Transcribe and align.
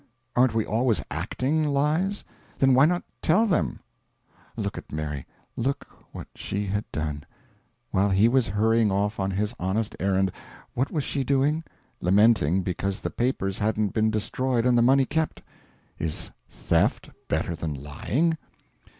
Aren't 0.35 0.55
we 0.55 0.65
always 0.65 0.99
ACTING 1.11 1.63
lies? 1.67 2.23
Then 2.57 2.73
why 2.73 2.85
not 2.85 3.03
tell 3.21 3.45
them? 3.45 3.81
Look 4.57 4.75
at 4.75 4.91
Mary 4.91 5.27
look 5.55 5.85
what 6.11 6.25
she 6.33 6.65
had 6.65 6.91
done. 6.91 7.23
While 7.91 8.09
he 8.09 8.27
was 8.27 8.47
hurrying 8.47 8.91
off 8.91 9.19
on 9.19 9.29
his 9.29 9.53
honest 9.59 9.95
errand, 9.99 10.31
what 10.73 10.89
was 10.89 11.03
she 11.03 11.23
doing? 11.23 11.63
Lamenting 12.01 12.63
because 12.63 12.99
the 12.99 13.11
papers 13.11 13.59
hadn't 13.59 13.93
been 13.93 14.09
destroyed 14.09 14.65
and 14.65 14.75
the 14.75 14.81
money 14.81 15.05
kept. 15.05 15.43
Is 15.99 16.31
theft 16.49 17.11
better 17.29 17.55
than 17.55 17.75
lying? 17.75 18.37